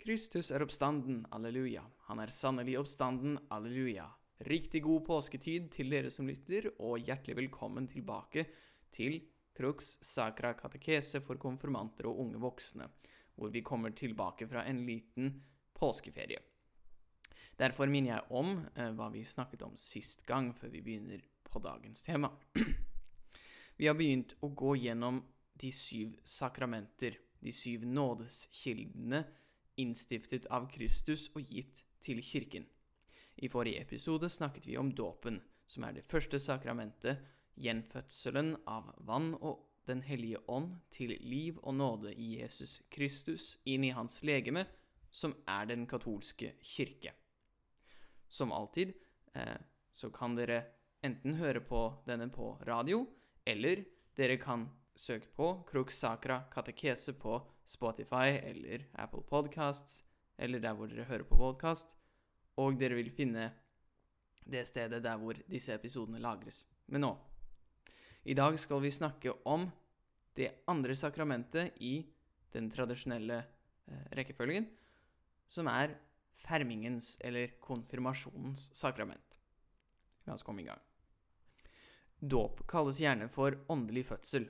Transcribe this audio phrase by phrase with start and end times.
[0.00, 1.82] Kristus er oppstanden, alleluja.
[2.08, 4.06] Han er sannelig oppstanden, alleluja.
[4.48, 8.46] Riktig god påsketid til dere som lytter, og hjertelig velkommen tilbake
[8.94, 9.18] til
[9.52, 12.86] Crux Sacra Katekese for konfirmanter og unge voksne,
[13.36, 15.34] hvor vi kommer tilbake fra en liten
[15.76, 16.40] påskeferie.
[17.60, 21.60] Derfor minner jeg om eh, hva vi snakket om sist gang, før vi begynner på
[21.60, 22.30] dagens tema.
[23.76, 25.20] vi har begynt å gå gjennom
[25.60, 29.22] de syv sakramenter, de syv nådeskildene,
[29.80, 32.66] innstiftet av Kristus og gitt til kirken.
[33.40, 37.20] I forrige episode snakket vi om dåpen, som er det første sakramentet,
[37.60, 43.82] gjenfødselen av vann og Den hellige ånd til liv og nåde i Jesus Kristus inn
[43.82, 44.66] i hans legeme,
[45.10, 47.10] som er den katolske kirke.
[48.28, 48.92] Som alltid
[49.34, 49.56] eh,
[49.90, 50.60] så kan dere
[51.02, 53.02] enten høre på denne på radio,
[53.42, 53.82] eller
[54.14, 60.02] dere kan søke på Crux Sacra katekese på Spotify eller Apple Podcasts,
[60.38, 61.94] eller der hvor dere hører på podkast,
[62.58, 63.50] og dere vil finne
[64.50, 66.64] det stedet der hvor disse episodene lagres.
[66.90, 67.12] Men nå
[68.24, 69.70] I dag skal vi snakke om
[70.36, 72.02] det andre sakramentet i
[72.52, 74.66] den tradisjonelle eh, rekkefølgen,
[75.46, 75.94] som er
[76.40, 79.36] fermingens eller konfirmasjonens sakrament.
[80.26, 80.80] La oss komme i gang.
[82.20, 84.48] Dåp kalles gjerne for åndelig fødsel,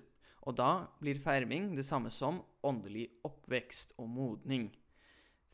[0.49, 4.71] og da blir ferming det samme som åndelig oppvekst og modning.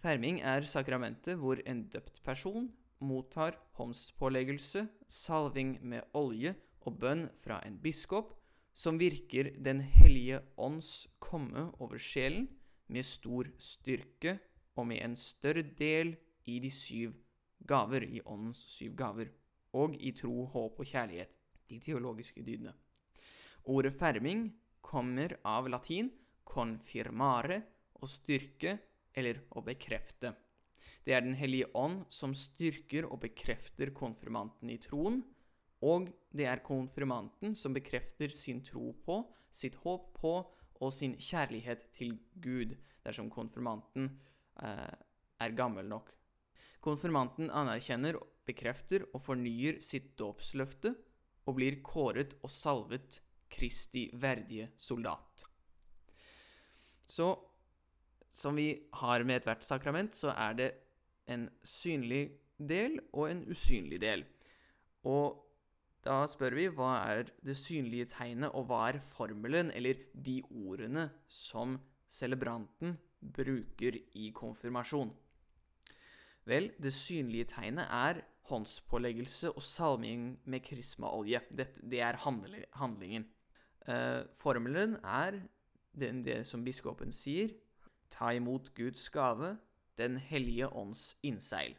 [0.03, 2.69] Ferming er sakramentet hvor en døpt person
[3.03, 6.55] mottar håndspåleggelse, salving med olje
[6.87, 8.35] og bønn fra en biskop,
[8.77, 12.49] som virker Den hellige ånds komme over sjelen
[12.89, 14.39] med stor styrke
[14.77, 17.15] og med en større del i de syv
[17.67, 19.33] gaver, i åndens syv gaver,
[19.73, 21.33] og i tro, håp og kjærlighet,
[21.71, 22.73] de teologiske dydene.
[23.65, 24.53] Ordet ferming
[24.87, 26.13] kommer av latin
[26.47, 27.61] confirmare
[27.99, 28.77] å styrke
[29.17, 30.33] eller å bekrefte.
[31.07, 35.23] Det er Den hellige ånd som styrker og bekrefter konfirmanten i troen,
[35.83, 40.35] og det er konfirmanten som bekrefter sin tro på, sitt håp på
[40.81, 42.75] og sin kjærlighet til Gud,
[43.05, 44.11] dersom konfirmanten
[44.63, 44.97] eh,
[45.41, 46.11] er gammel nok.
[46.83, 50.93] Konfirmanten anerkjenner, bekrefter og fornyer sitt dåpsløfte
[51.47, 53.21] og blir kåret og salvet
[53.57, 55.47] Kristi verdige soldat.
[57.07, 57.31] Så
[58.29, 58.69] som vi
[59.01, 60.71] har med ethvert sakrament, så er det
[61.31, 62.29] en synlig
[62.59, 64.25] del og en usynlig del.
[65.07, 65.43] Og
[66.07, 71.09] da spør vi hva er det synlige tegnet, og hva er formelen, eller de ordene,
[71.29, 71.79] som
[72.09, 75.11] celebranten bruker i konfirmasjon?
[76.47, 81.41] Vel, det synlige tegnet er håndspåleggelse og salming med krismaolje.
[81.51, 83.27] Det, det er handlingen.
[83.87, 85.41] Eh, formelen er
[85.95, 87.55] det, det som biskopen sier
[88.11, 89.57] ta imot Guds gave,
[89.97, 91.73] Den hellige ånds innseil.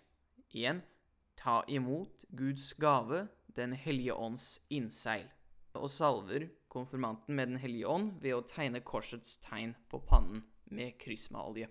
[0.50, 0.82] Igjen
[1.36, 5.28] ta imot Guds gave, Den hellige ånds innseil.
[5.74, 10.98] Og salver konfirmanten med Den hellige ånd ved å tegne korsets tegn på pannen med
[10.98, 11.68] krysmaolje.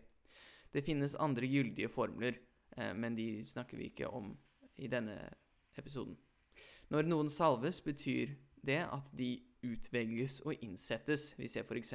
[0.72, 2.38] Det finnes andre gyldige formler,
[2.76, 4.36] eh, men de snakker vi ikke om
[4.76, 5.32] i denne
[5.76, 6.16] episoden.
[6.90, 11.32] Når noen salves, betyr det at de utvelges og innsettes.
[11.38, 11.94] Vi ser f.eks.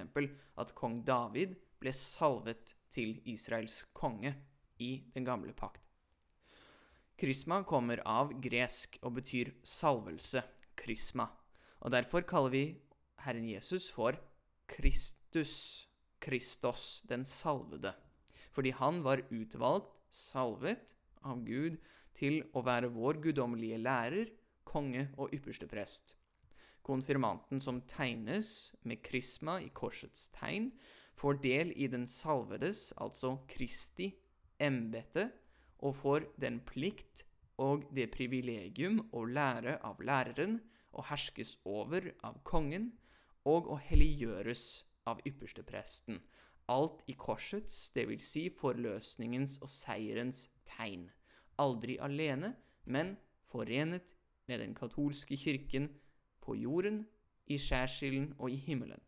[0.57, 4.35] at kong David ble salvet til Israels konge
[4.81, 5.81] i den gamle pakt.
[7.21, 10.41] Krisma kommer av gresk og betyr salvelse,
[10.77, 11.27] krisma.
[11.85, 12.63] Og derfor kaller vi
[13.21, 14.17] Herren Jesus for
[14.69, 15.87] Kristus,
[16.21, 17.93] Kristos, den salvede.
[18.51, 21.77] Fordi han var utvalgt, salvet av Gud,
[22.17, 24.33] til å være vår guddommelige lærer,
[24.67, 26.15] konge og ypperste prest.
[26.81, 30.71] Konfirmanten som tegnes med krisma i korsets tegn,
[31.15, 34.09] får del i den salvedes, altså Kristi,
[34.59, 35.29] embete,
[35.81, 37.25] og får den plikt
[37.61, 40.59] og det privilegium å lære av læreren
[40.91, 42.91] og herskes over av kongen,
[43.45, 46.19] og å helliggjøres av ypperstepresten.
[46.69, 48.25] Alt i korsets, dvs.
[48.25, 51.07] Si forløsningens og seierens tegn.
[51.61, 52.53] Aldri alene,
[52.85, 53.15] men
[53.49, 54.13] forenet
[54.47, 55.89] med den katolske kirken
[56.41, 57.03] på jorden,
[57.51, 59.01] i skjærsilden og i himmelen.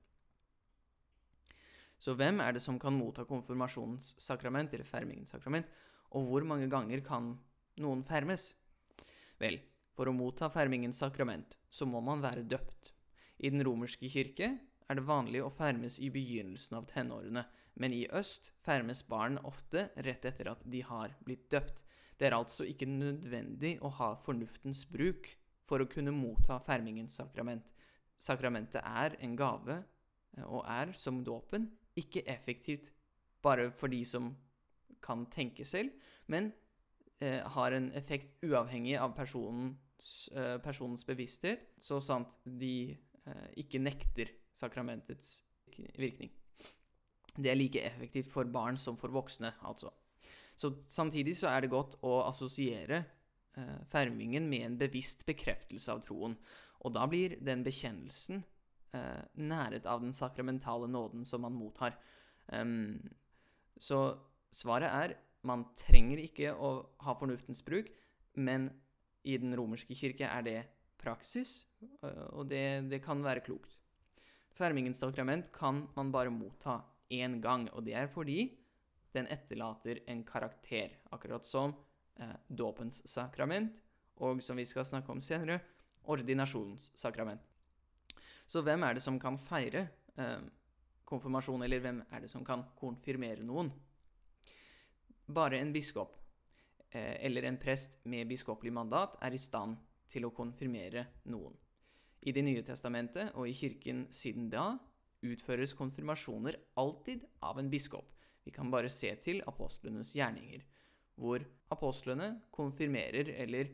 [2.03, 5.69] Så hvem er det som kan motta konfirmasjonens sakrament, eller fermingens sakrament,
[6.11, 7.31] og hvor mange ganger kan
[7.79, 8.51] noen fermes?
[9.39, 9.61] Vel,
[9.95, 12.91] for å motta fermingens sakrament så må man være døpt.
[13.39, 14.49] I den romerske kirke
[14.89, 17.45] er det vanlig å fermes i begynnelsen av tenårene,
[17.79, 21.81] men i øst fermes barn ofte rett etter at de har blitt døpt.
[22.19, 25.31] Det er altså ikke nødvendig å ha fornuftens bruk
[25.67, 27.71] for å kunne motta fermingens sakrament.
[28.19, 29.83] Sakramentet er en gave,
[30.37, 32.91] eh, og er, som dåpen, ikke effektivt
[33.43, 34.31] bare for de som
[35.03, 35.91] kan tenke selv,
[36.31, 36.51] men
[37.19, 42.93] eh, har en effekt uavhengig av personens, eh, personens bevissthet, så sant de
[43.25, 45.41] eh, ikke nekter sakramentets
[45.99, 46.31] virkning.
[47.33, 49.91] Det er like effektivt for barn som for voksne, altså.
[50.55, 53.01] Så samtidig så er det godt å assosiere
[53.89, 56.37] fermingen med en bevisst bekreftelse av troen.
[56.83, 58.43] Og da blir den bekjennelsen
[58.93, 61.95] eh, næret av den sakramentale nåden som man mottar.
[62.47, 62.99] Um,
[63.79, 64.17] så
[64.53, 65.15] svaret er
[65.47, 67.89] man trenger ikke å ha fornuftens bruk,
[68.39, 68.69] men
[69.27, 70.59] i den romerske kirke er det
[70.99, 73.79] praksis, eh, og det, det kan være klokt.
[74.53, 78.45] Fermingens sakrament kan man bare motta én gang, og det er fordi
[79.13, 81.75] den etterlater en karakter, akkurat som
[82.19, 83.79] eh, dåpens sakrament,
[84.21, 85.59] og som vi skal snakke om senere,
[86.03, 87.41] ordinasjonens sakrament.
[88.45, 89.87] Så hvem er det som kan feire
[90.19, 90.43] eh,
[91.07, 93.71] konfirmasjon, eller hvem er det som kan konfirmere noen?
[95.33, 96.17] Bare en biskop
[96.91, 99.77] eh, eller en prest med biskopelig mandat er i stand
[100.11, 101.55] til å konfirmere noen.
[102.23, 104.73] I Det nye testamentet og i kirken siden da
[105.23, 108.11] utføres konfirmasjoner alltid av en biskop.
[108.43, 110.63] Vi kan bare se til apostlenes gjerninger,
[111.19, 111.43] hvor
[111.73, 113.71] apostlene konfirmerer eller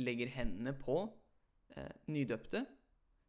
[0.00, 1.02] legger hendene på
[1.76, 2.64] eh, nydøpte,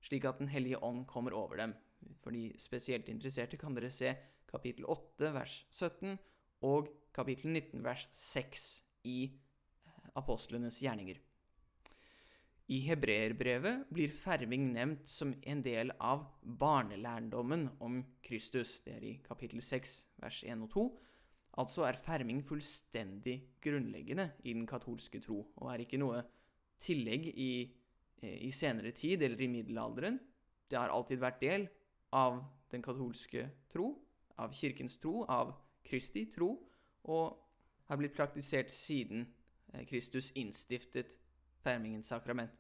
[0.01, 1.73] slik at Den hellige ånd kommer over dem.
[2.21, 4.15] For de spesielt interesserte kan dere se
[4.49, 6.17] kapittel 8 vers 17
[6.67, 8.65] og kapittel 19 vers 6
[9.03, 11.19] i eh, apostlenes gjerninger.
[12.71, 18.77] I hebreerbrevet blir ferming nevnt som en del av barnelærdommen om Kristus.
[18.85, 20.85] Det er i kapittel 6, vers 1 og 2.
[21.59, 26.21] Altså er ferming fullstendig grunnleggende i den katolske tro, og er ikke noe
[26.81, 27.51] tillegg i,
[28.21, 30.19] eh, i senere tid eller i middelalderen.
[30.69, 31.67] Det har alltid vært del
[32.13, 32.39] av
[32.71, 33.97] den katolske tro,
[34.39, 36.55] av kirkens tro, av Kristi tro,
[37.03, 37.37] og
[37.89, 39.27] har blitt praktisert siden
[39.73, 41.17] eh, Kristus innstiftet
[41.61, 42.55] fermingens sakrament.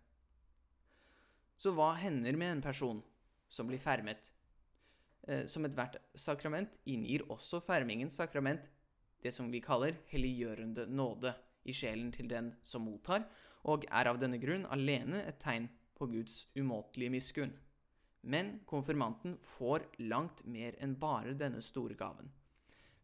[1.61, 3.01] Så hva hender med en person
[3.47, 4.31] som blir fermet?
[5.29, 8.65] Eh, som ethvert sakrament inngir også fermingens sakrament
[9.21, 11.33] det som vi kaller helliggjørende nåde
[11.69, 13.27] i sjelen til den som mottar,
[13.69, 17.53] og er av denne grunn alene et tegn på Guds umåtelige miskunn.
[18.21, 22.31] Men konfirmanten får langt mer enn bare denne store gaven.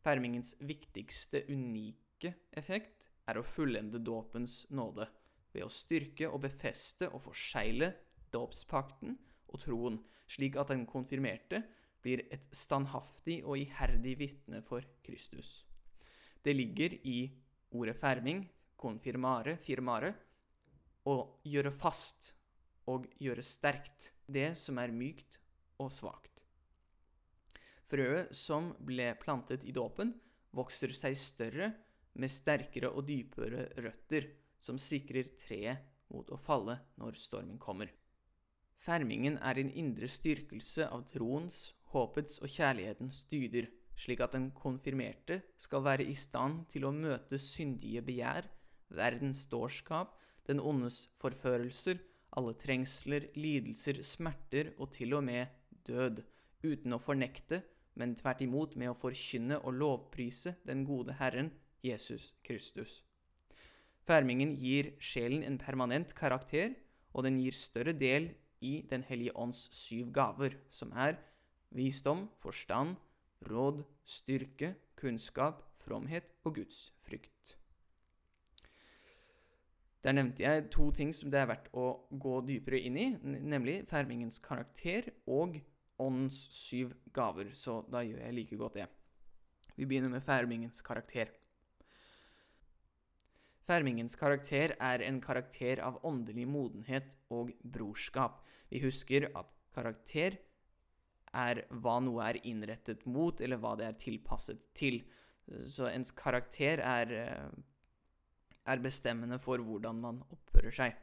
[0.05, 5.07] Fermingens viktigste unike effekt er å fullende dåpens nåde,
[5.53, 7.91] ved å styrke og befeste og forsegle
[8.33, 9.15] dåpspakten
[9.47, 9.97] og troen,
[10.29, 11.63] slik at den konfirmerte
[12.03, 15.63] blir et standhaftig og iherdig vitne for Kristus.
[16.47, 17.25] Det ligger i
[17.75, 18.45] ordet ferming,
[18.79, 20.13] konfirmare, firmare,
[21.03, 22.29] å gjøre fast
[22.87, 25.41] og gjøre sterkt det som er mykt
[25.83, 26.39] og svakt.
[27.91, 30.13] Frøet som ble plantet i dåpen,
[30.55, 31.67] vokser seg større
[32.15, 34.29] med sterkere og dypere røtter,
[34.63, 35.83] som sikrer treet
[36.15, 37.91] mot å falle når stormen kommer.
[38.79, 43.67] Fermingen er en indre styrkelse av troens, håpets og kjærlighetens dyder,
[43.97, 48.45] slik at den konfirmerte skal være i stand til å møte syndige begjær,
[48.93, 50.13] verdens dårskap,
[50.47, 51.99] den ondes forførelser,
[52.37, 55.47] alle trengsler, lidelser, smerter og til og med
[55.87, 56.21] død,
[56.63, 57.63] uten å fornekte,
[57.97, 61.49] men tvert imot med å forkynne og lovprise den gode Herren,
[61.83, 63.01] Jesus Kristus.
[64.07, 66.75] Fermingen gir sjelen en permanent karakter,
[67.11, 68.29] og den gir større del
[68.61, 71.17] i Den hellige ånds syv gaver, som er
[71.75, 72.95] visdom, forstand,
[73.45, 77.57] råd, styrke, kunnskap, fromhet og Guds frykt.
[80.03, 83.81] Der nevnte jeg to ting som det er verdt å gå dypere inn i, nemlig
[83.89, 85.57] fermingens karakter og
[85.99, 88.87] åndens syv gaver, så da gjør jeg like godt det.
[89.75, 91.33] Vi begynner med fermingens karakter.
[93.67, 98.39] Fermingens karakter er en karakter av åndelig modenhet og brorskap.
[98.71, 100.37] Vi husker at karakter
[101.37, 105.01] er hva noe er innrettet mot, eller hva det er tilpasset til.
[105.63, 107.49] Så ens karakter er, eh,
[108.67, 110.95] er bestemmende for hvordan man oppfører seg.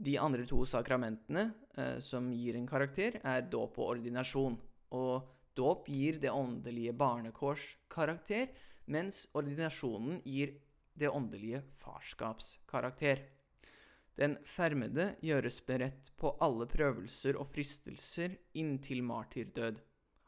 [0.00, 4.58] De andre to sakramentene eh, som gir en karakter, er dåp og ordinasjon.
[4.96, 8.48] Og dåp gir det åndelige barnekors karakter,
[8.90, 10.56] mens ordinasjonen gir
[10.98, 13.22] det åndelige farskapskarakter.
[14.20, 19.78] Den fermede gjøres beredt på alle prøvelser og fristelser inntil martyrdød.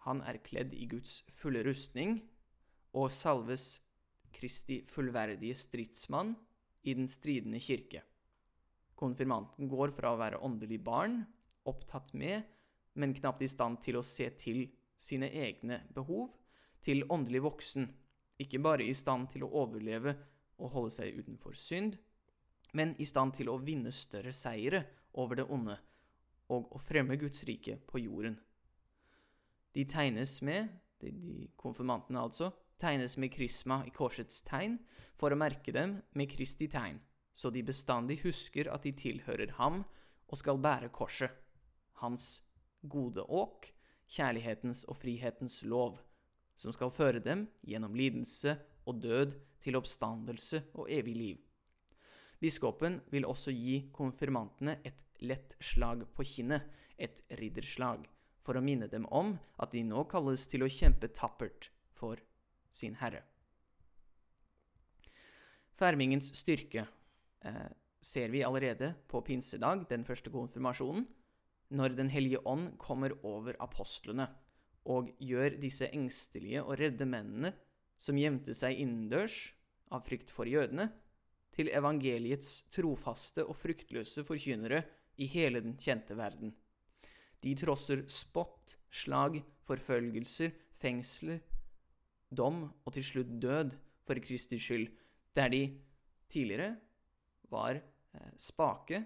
[0.07, 2.23] Han er kledd i Guds fulle rustning
[2.97, 3.83] og salves
[4.33, 6.33] Kristi fullverdige stridsmann
[6.89, 8.01] i den stridende kirke.
[8.97, 11.19] Konfirmanten går fra å være åndelig barn,
[11.69, 12.47] opptatt med,
[12.97, 14.65] men knapt i stand til å se til
[14.97, 16.31] sine egne behov,
[16.81, 17.91] til åndelig voksen,
[18.41, 20.17] ikke bare i stand til å overleve
[20.63, 21.99] og holde seg utenfor synd,
[22.73, 24.85] men i stand til å vinne større seire
[25.21, 25.77] over det onde
[26.53, 28.37] og å fremme Guds rike på jorden.
[29.73, 30.69] De tegnes med,
[31.01, 32.51] de, de konfirmantene altså,
[32.81, 34.77] tegnes med krisma i korsets tegn
[35.19, 36.99] for å merke dem med Kristi tegn,
[37.33, 39.81] så de bestandig husker at de tilhører ham
[40.29, 41.31] og skal bære korset,
[42.03, 42.43] hans
[42.83, 43.71] gode åk,
[44.13, 46.01] kjærlighetens og frihetens lov,
[46.59, 51.41] som skal føre dem gjennom lidelse og død til oppstandelse og evig liv.
[52.43, 56.65] Biskopen vil også gi konfirmantene et lett slag på kinnet,
[56.99, 58.05] et ridderslag,
[58.43, 62.19] for å minne dem om at de nå kalles til å kjempe tappert for
[62.71, 63.23] sin herre.
[65.79, 66.85] Fermingens styrke
[67.47, 67.71] eh,
[68.03, 71.07] ser vi allerede på pinsedag, den første konfirmasjonen,
[71.73, 74.27] når Den hellige ånd kommer over apostlene
[74.93, 77.55] og gjør disse engstelige og redde mennene
[77.97, 79.55] som gjemte seg innendørs
[79.95, 80.91] av frykt for jødene,
[81.53, 84.83] til evangeliets trofaste og fryktløse forkynnere
[85.21, 86.55] i hele den kjente verden.
[87.43, 91.41] De trosser spott, slag, forfølgelser, fengsler,
[92.31, 94.89] dom og til slutt død for Kristi skyld,
[95.37, 95.63] der de
[96.33, 96.77] tidligere
[97.53, 99.03] var eh, spake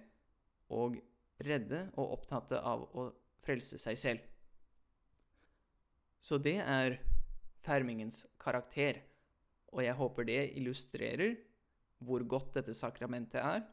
[0.71, 0.99] og
[1.43, 3.11] redde og opptatte av å
[3.45, 4.23] frelse seg selv.
[6.19, 6.99] Så det er
[7.67, 9.03] fermingens karakter,
[9.75, 11.37] og jeg håper det illustrerer
[12.05, 13.65] hvor godt dette sakramentet er,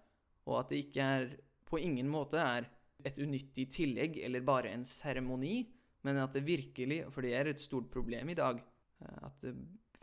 [0.47, 1.29] og at det ikke er
[1.67, 2.67] på ingen måte er
[3.03, 5.63] et unyttig tillegg eller bare en seremoni,
[6.03, 8.59] men at det virkelig, for det er et stort problem i dag,
[9.03, 9.45] eh, at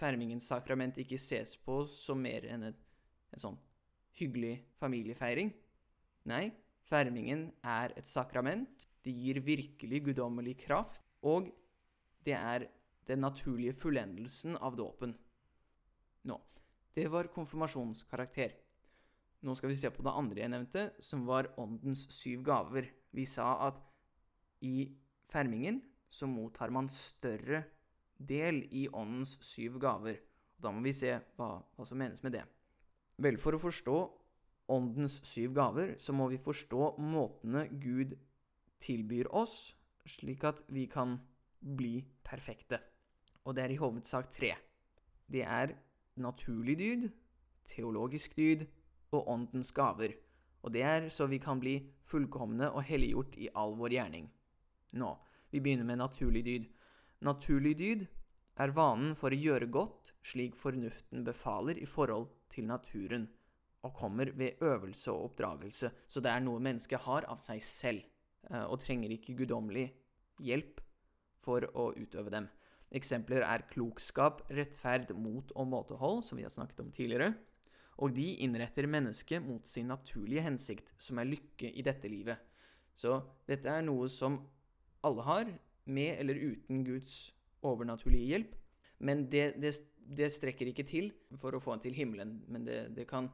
[0.01, 2.79] fermingens sakrament ikke ses på som mer enn en,
[3.35, 3.59] en sånn
[4.21, 5.53] hyggelig familiefeiring.
[6.31, 6.51] Nei,
[6.89, 8.87] fermingen er et sakrament.
[9.05, 11.49] Det gir virkelig guddommelig kraft, og
[12.27, 12.67] det er
[13.09, 15.15] den naturlige fullendelsen av dåpen.
[16.29, 16.37] Nå,
[16.95, 18.55] det var konfirmasjonskarakter.
[19.47, 22.91] Nå skal vi se på det andre jeg nevnte, som var åndens syv gaver.
[23.17, 23.79] Vi sa at
[24.67, 24.91] i
[25.31, 25.81] fermingen
[26.11, 27.63] så mottar man større
[28.19, 30.21] del i åndens syv gaver.
[30.61, 32.45] Da må vi se hva, hva som menes med det.
[33.21, 33.97] Vel, for å forstå
[34.71, 38.15] åndens syv gaver, så må vi forstå måtene Gud
[38.81, 39.75] tilbyr oss,
[40.09, 41.17] slik at vi kan
[41.61, 42.81] bli perfekte.
[43.45, 44.53] Og det er i hovedsak tre.
[45.31, 45.75] Det er
[46.23, 47.09] naturlig dyd,
[47.71, 48.67] teologisk dyd
[49.15, 50.15] og åndens gaver.
[50.63, 54.29] Og det er så vi kan bli fullkomne og helliggjort i all vår gjerning.
[55.01, 55.11] Nå,
[55.51, 56.67] vi begynner med naturlig dyd.
[57.25, 58.07] Naturlig dyd
[58.61, 63.29] er vanen for å gjøre godt slik fornuften befaler i forhold til naturen,
[63.81, 68.03] og kommer ved øvelse og oppdragelse, så det er noe mennesket har av seg selv,
[68.51, 69.87] eh, og trenger ikke guddommelig
[70.45, 70.83] hjelp
[71.41, 72.49] for å utøve dem.
[72.91, 77.35] Eksempler er klokskap, rettferd, mot og måtehold, som vi har snakket om tidligere.
[78.03, 82.41] Og de innretter mennesket mot sin naturlige hensikt, som er lykke i dette livet.
[82.97, 84.41] Så dette er noe som
[85.07, 85.53] alle har,
[85.91, 87.33] med eller uten Guds
[87.67, 88.57] overnaturlige hjelp.
[89.07, 92.83] Men det, det, det strekker ikke til for å få en til himmelen, men det,
[92.97, 93.31] det kan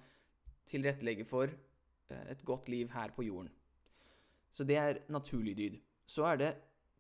[0.71, 3.51] tilrettelegge for eh, et godt liv her på jorden.
[4.51, 5.81] Så det er naturlig dyd.
[6.07, 6.53] Så er det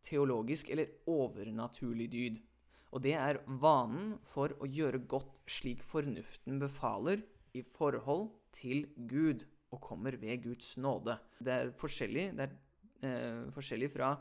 [0.07, 2.39] teologisk eller overnaturlig dyd.
[2.95, 7.25] Og det er vanen for å gjøre godt slik fornuften befaler
[7.57, 9.45] i forhold til Gud,
[9.75, 11.19] og kommer ved Guds nåde.
[11.43, 12.53] Det er forskjellig, det er,
[13.03, 14.15] eh, forskjellig fra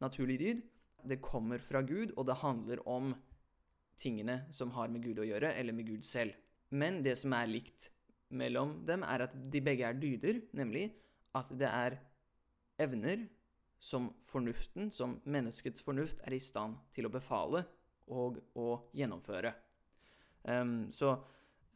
[0.00, 0.62] naturlig dyd.
[1.08, 3.14] Det kommer fra Gud, og det handler om
[3.96, 6.34] tingene som har med Gud å gjøre, eller med Gud selv.
[6.70, 7.90] Men det som er likt
[8.30, 10.92] mellom dem, er at de begge er dyder, nemlig
[11.34, 11.98] at det er
[12.78, 13.26] evner
[13.80, 17.64] som fornuften, som menneskets fornuft, er i stand til å befale
[18.12, 19.54] og å gjennomføre.
[20.44, 21.14] Um, så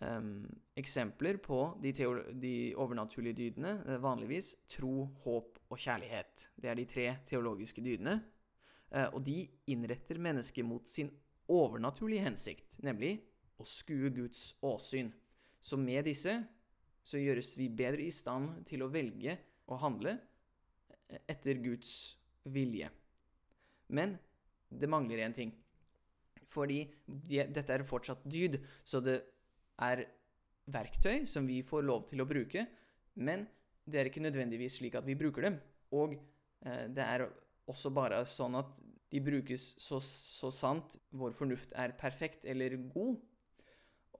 [0.04, 0.44] um,
[0.76, 1.94] eksempler på de,
[2.40, 6.48] de, overnaturlige dydene er vanligvis tro, håp og kjærlighet.
[6.60, 8.18] Det er de tre teologiske dydene.
[8.92, 9.40] Uh, og de
[9.72, 11.08] innretter mennesket mot sin
[11.48, 13.16] overnaturlige hensikt, nemlig
[13.60, 15.08] å skue Guds åsyn.
[15.64, 16.36] Så med disse
[17.04, 19.38] så gjøres vi bedre i stand til å velge
[19.72, 20.18] å handle
[21.28, 22.90] etter Guds vilje.
[23.88, 24.16] Men
[24.68, 25.52] det mangler én ting.
[26.48, 29.20] Fordi de, dette er fortsatt dyd, så det
[29.82, 30.04] er
[30.70, 32.66] verktøy som vi får lov til å bruke,
[33.20, 33.46] men
[33.84, 35.58] det er ikke nødvendigvis slik at vi bruker dem.
[35.96, 36.16] Og
[36.64, 37.26] eh, det er
[37.70, 38.80] også bare sånn at
[39.14, 43.20] de brukes så, så sant vår fornuft er perfekt eller god,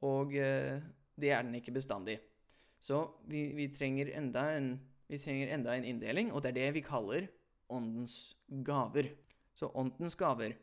[0.05, 0.79] og eh,
[1.19, 2.19] det er den ikke bestandig.
[2.85, 3.01] Så
[3.31, 4.75] vi, vi trenger enda en
[5.09, 7.29] vi trenger enda en inndeling, og det er det vi kaller
[7.73, 8.35] åndens
[8.65, 9.11] gaver.
[9.55, 10.57] Så åndens gaver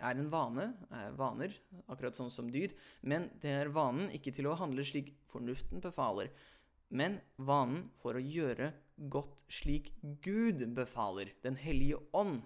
[0.00, 1.54] er en vane, er vaner,
[1.90, 6.30] akkurat sånn som dyd, men det er vanen ikke til å handle slik fornuften befaler,
[6.90, 8.72] men vanen for å gjøre
[9.12, 9.92] godt slik
[10.24, 12.42] Gud befaler, Den hellige ånd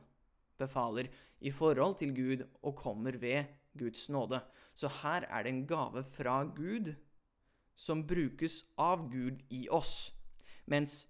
[0.59, 1.09] befaler,
[1.41, 4.41] i forhold til Gud og kommer ved Guds nåde.
[4.75, 6.95] Så her er det en gave fra Gud
[7.77, 10.13] som brukes av Gud i oss,
[10.71, 11.05] mens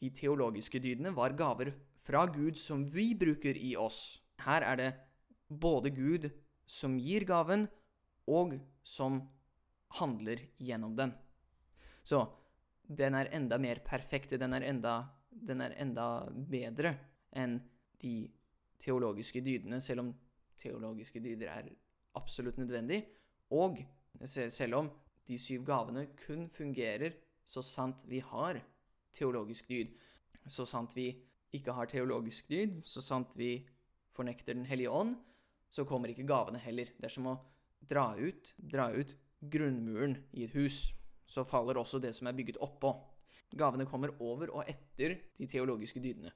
[0.00, 1.72] de teologiske dydene var gaver
[2.06, 4.20] fra Gud som vi bruker i oss.
[4.44, 4.90] Her er det
[5.48, 6.28] både Gud
[6.66, 7.66] som gir gaven,
[8.26, 9.20] og som
[10.00, 11.12] handler gjennom den.
[12.02, 12.24] Så
[12.86, 14.96] den er enda mer perfekt, den er enda,
[15.30, 16.96] den er enda bedre
[17.36, 17.60] enn
[18.02, 18.26] de
[18.82, 20.12] teologiske dydene, selv om
[20.60, 21.70] teologiske dyder er
[22.18, 23.02] absolutt nødvendig,
[23.54, 23.78] og
[24.26, 24.90] selv om
[25.26, 27.14] de syv gavene kun fungerer
[27.46, 28.60] så sant vi har
[29.16, 29.94] teologisk dyd.
[30.46, 31.10] Så sant vi
[31.56, 33.60] ikke har teologisk dyd, så sant vi
[34.16, 35.16] fornekter Den hellige ånd,
[35.70, 36.90] så kommer ikke gavene heller.
[36.96, 37.36] Det er som å
[37.80, 40.94] dra ut, dra ut grunnmuren i et hus.
[41.26, 42.94] Så faller også det som er bygget oppå.
[43.56, 46.32] Gavene kommer over og etter de teologiske dydene.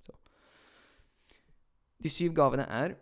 [0.00, 0.14] Så.
[2.00, 2.96] De syv gavene er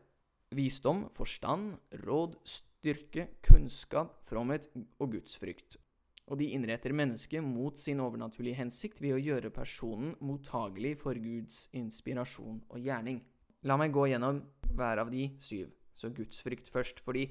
[0.55, 5.79] visdom, forstand, råd, styrke, kunnskap, fromhet og gudsfrykt.
[6.31, 11.67] Og de innretter mennesket mot sin overnaturlige hensikt ved å gjøre personen mottagelig for Guds
[11.76, 13.19] inspirasjon og gjerning.
[13.67, 14.41] La meg gå gjennom
[14.73, 15.73] hver av de syv.
[15.99, 17.26] Så gudsfrykt først, fordi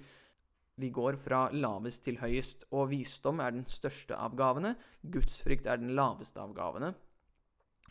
[0.79, 4.75] vi går fra lavest til høyest, og visdom er den største av gavene.
[5.01, 6.93] Gudsfrykt er den laveste av gavene.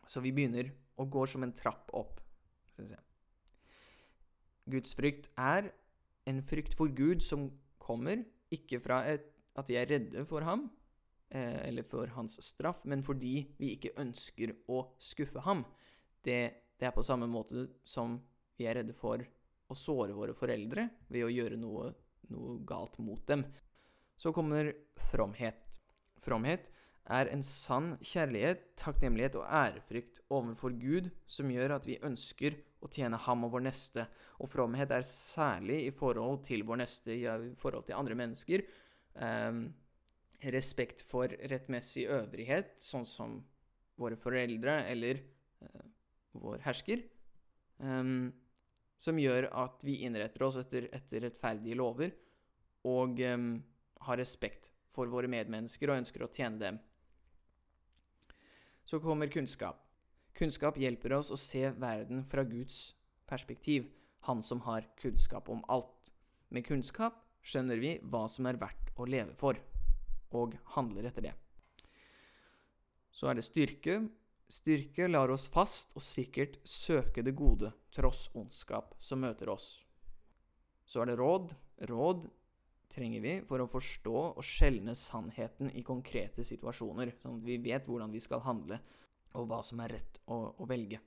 [0.09, 2.21] Så vi begynner og går som en trapp opp.
[2.77, 3.03] Synes jeg.
[4.71, 5.73] Gudsfrykt er
[6.31, 7.49] en frykt for Gud som
[7.83, 9.25] kommer ikke fra et,
[9.59, 10.69] at vi er redde for ham
[11.31, 15.65] eh, eller for hans straff, men fordi vi ikke ønsker å skuffe ham.
[16.25, 16.41] Det,
[16.79, 18.19] det er på samme måte som
[18.59, 19.23] vi er redde for
[19.71, 21.93] å såre våre foreldre ved å gjøre noe,
[22.35, 23.45] noe galt mot dem.
[24.21, 24.73] Så kommer
[25.11, 25.79] fromhet.
[26.21, 26.69] Fromhet
[27.11, 32.91] er en sann kjærlighet, takknemlighet og ærefrykt overfor Gud som gjør at vi ønsker å
[32.93, 34.07] tjene ham og vår neste.
[34.41, 38.65] Og fromhet er særlig i forhold til vår neste, i forhold til andre mennesker.
[39.15, 39.65] Um,
[40.55, 43.41] respekt for rettmessig øvrighet, sånn som
[44.01, 45.21] våre foreldre eller
[45.65, 45.89] uh,
[46.41, 47.03] vår hersker.
[47.81, 48.31] Um,
[49.01, 52.13] som gjør at vi innretter oss etter, etter rettferdige lover
[52.89, 53.55] og um,
[54.05, 56.81] har respekt for våre medmennesker og ønsker å tjene dem.
[58.85, 59.85] Så kommer kunnskap.
[60.37, 62.95] Kunnskap hjelper oss å se verden fra Guds
[63.31, 63.89] perspektiv,
[64.27, 66.13] han som har kunnskap om alt.
[66.51, 69.57] Med kunnskap skjønner vi hva som er verdt å leve for,
[70.37, 71.35] og handler etter det.
[73.11, 74.01] Så er det styrke,
[74.51, 79.85] Styrke lar oss fast og sikkert søke det gode, tross ondskap som møter oss.
[80.91, 81.53] Så er det råd.
[81.87, 82.25] Råd
[82.91, 87.87] trenger vi for å forstå og skjelne sannheten i konkrete situasjoner, sånn at vi vet
[87.87, 88.81] hvordan vi skal handle,
[89.39, 90.99] og hva som er rett å, å velge.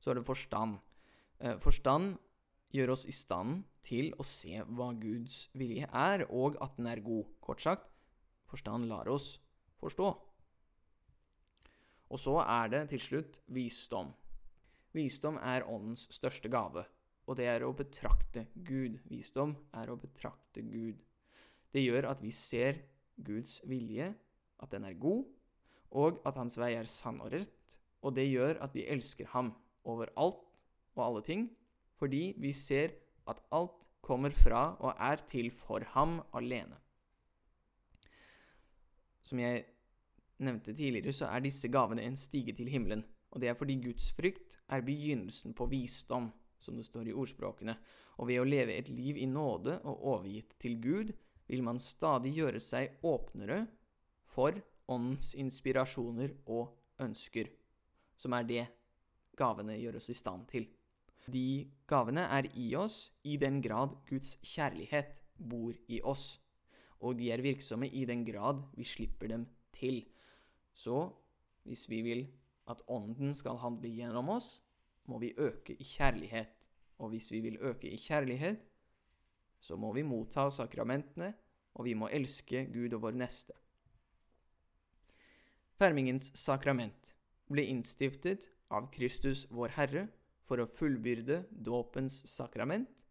[0.00, 0.80] Så er det forstand.
[1.44, 2.16] Eh, forstand
[2.74, 7.02] gjør oss i stand til å se hva Guds vilje er, og at den er
[7.04, 7.28] god.
[7.42, 7.88] Kort sagt,
[8.50, 9.34] forstand lar oss
[9.80, 10.10] forstå.
[12.10, 14.10] Og så er det til slutt visdom.
[14.94, 16.82] Visdom er åndens største gave,
[17.30, 18.98] og det er å betrakte Gud.
[19.06, 20.98] Visdom er å betrakte Gud.
[21.70, 22.82] Det gjør at vi ser
[23.22, 24.10] Guds vilje,
[24.60, 25.28] at den er god,
[25.94, 29.52] og at hans vei er sann og rett, og det gjør at vi elsker ham
[29.86, 30.42] over alt
[30.96, 31.46] og alle ting,
[32.00, 32.96] fordi vi ser
[33.28, 36.78] at alt kommer fra og er til for ham alene.
[39.20, 39.66] Som jeg
[40.40, 43.04] nevnte tidligere, så er disse gavene en stige til himmelen.
[43.30, 47.76] Og det er fordi Guds frykt er begynnelsen på visdom, som det står i ordspråkene.
[48.18, 51.12] Og ved å leve et liv i nåde og overgitt til Gud,
[51.46, 53.64] vil man stadig gjøre seg åpnere
[54.26, 54.56] for
[54.90, 57.50] åndens inspirasjoner og ønsker,
[58.16, 58.66] som er det
[59.38, 60.66] gavene gjør oss i stand til.
[61.28, 66.40] De gavene er i oss i den grad Guds kjærlighet bor i oss,
[67.00, 70.04] og de er virksomme i den grad vi slipper dem til.
[70.74, 71.10] Så
[71.64, 72.26] hvis vi vil
[72.70, 74.60] at Ånden skal handle gjennom oss,
[75.04, 76.68] må vi øke i kjærlighet.
[76.98, 78.60] Og hvis vi vil øke i kjærlighet,
[79.60, 81.34] så må vi motta sakramentene,
[81.74, 83.52] og vi må elske Gud og vår neste.
[85.80, 87.14] Fermingens sakrament
[87.48, 90.08] ble innstiftet av Kristus vår Herre
[90.50, 93.04] for å fullbyrde dåpens sakrament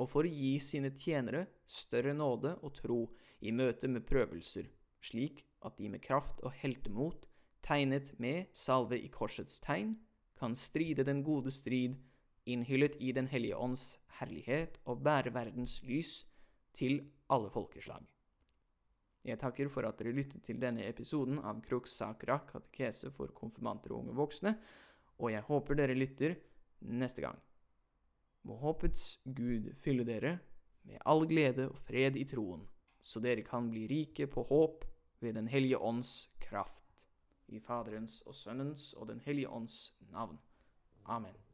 [0.00, 3.00] og for å gi sine tjenere større nåde og tro
[3.44, 4.70] i møte med prøvelser,
[5.04, 7.26] slik at de med kraft og heltemot,
[7.60, 9.96] tegnet med salve i korsets tegn,
[10.40, 11.96] kan stride den gode strid,
[12.46, 16.20] innhyllet i Den hellige ånds herlighet og bære verdens lys
[16.76, 18.04] til alle folkeslag.
[19.26, 23.92] Jeg takker for at dere lyttet til denne episoden av Crux Sacra katekese for konfirmanter
[23.92, 24.54] og unge voksne,
[25.18, 26.36] og jeg håper dere lytter
[26.80, 27.38] neste gang.
[28.46, 30.38] Må håpets Gud fylle dere
[30.86, 32.66] med all glede og fred i troen,
[33.02, 34.84] så dere kan bli rike på håp
[35.20, 36.84] ved Den hellige ånds kraft.
[37.48, 40.38] I Faderens og Sønnens og Den hellige ånds navn.
[41.04, 41.45] Amen.